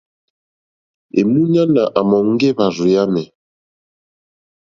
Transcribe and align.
Èmúɲánà 1.19 1.83
àmɔ̀ŋɡɔ́ 1.99 2.47
éhwàrzù 2.51 2.85
yámì. 2.93 3.23